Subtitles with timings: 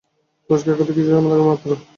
[0.49, 1.69] পরিষ্কার করতে কিছু সময় লাগবে মাত্র।